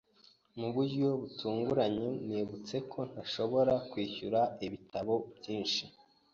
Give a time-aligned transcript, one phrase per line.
[0.59, 5.83] Mu buryo butunguranye, nibutse ko ntashobora kwishyura ibitabo byinshi.